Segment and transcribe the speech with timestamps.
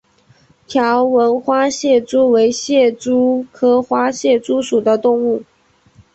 [0.65, 5.43] 条纹花蟹蛛为蟹蛛科花蟹蛛属的动物。